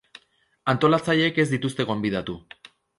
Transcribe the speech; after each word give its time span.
Antolatzaileek 0.73 1.39
ez 1.47 1.47
dituzte 1.55 1.89
gonbidatu. 1.95 2.41